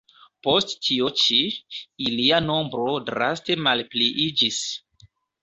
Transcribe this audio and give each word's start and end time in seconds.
Post 0.45 0.71
tio 0.85 1.09
ĉi, 1.23 1.37
ilia 2.07 2.39
nombro 2.47 2.89
draste 3.11 3.59
malpliiĝis. 3.69 4.61